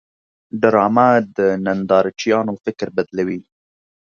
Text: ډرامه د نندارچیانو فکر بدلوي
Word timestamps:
ډرامه 0.61 1.07
د 1.37 1.37
نندارچیانو 1.65 2.53
فکر 2.63 2.87
بدلوي 2.95 3.41